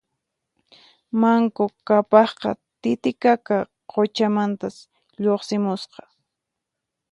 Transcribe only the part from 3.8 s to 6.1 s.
quchamantas lluqsimusqa